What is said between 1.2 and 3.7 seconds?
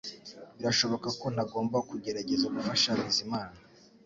ntagomba kugerageza gufasha Bizimana